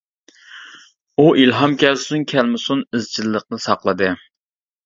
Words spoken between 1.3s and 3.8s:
ئىلھام كەلسۇن، كەلمىسۇن ئىزچىللىقنى